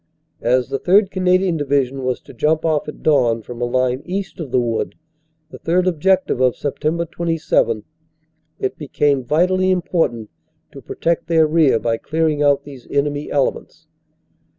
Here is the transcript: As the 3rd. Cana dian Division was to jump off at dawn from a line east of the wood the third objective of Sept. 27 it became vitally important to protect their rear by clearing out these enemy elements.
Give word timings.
As 0.41 0.69
the 0.69 0.79
3rd. 0.79 1.11
Cana 1.11 1.37
dian 1.37 1.57
Division 1.57 2.01
was 2.03 2.19
to 2.21 2.33
jump 2.33 2.65
off 2.65 2.87
at 2.87 3.03
dawn 3.03 3.43
from 3.43 3.61
a 3.61 3.65
line 3.65 4.01
east 4.03 4.39
of 4.39 4.49
the 4.49 4.59
wood 4.59 4.95
the 5.51 5.59
third 5.59 5.85
objective 5.85 6.41
of 6.41 6.55
Sept. 6.55 7.11
27 7.11 7.83
it 8.59 8.79
became 8.79 9.23
vitally 9.23 9.69
important 9.69 10.31
to 10.71 10.81
protect 10.81 11.27
their 11.27 11.45
rear 11.45 11.77
by 11.77 11.97
clearing 11.97 12.41
out 12.41 12.63
these 12.63 12.87
enemy 12.89 13.29
elements. 13.29 13.85